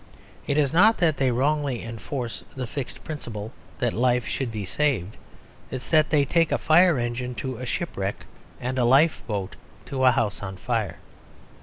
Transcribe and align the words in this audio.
It 0.47 0.57
is 0.57 0.73
not 0.73 0.97
that 0.97 1.17
they 1.17 1.29
wrongly 1.29 1.83
enforce 1.83 2.43
the 2.55 2.65
fixed 2.65 3.03
principle 3.03 3.53
that 3.77 3.93
life 3.93 4.25
should 4.25 4.51
be 4.51 4.65
saved; 4.65 5.15
it 5.69 5.75
is 5.75 5.91
that 5.91 6.09
they 6.09 6.25
take 6.25 6.51
a 6.51 6.57
fire 6.57 6.97
engine 6.97 7.35
to 7.35 7.57
a 7.57 7.67
shipwreck 7.67 8.25
and 8.59 8.79
a 8.79 8.83
lifeboat 8.83 9.55
to 9.85 10.03
a 10.05 10.11
house 10.11 10.41
on 10.41 10.57
fire. 10.57 10.97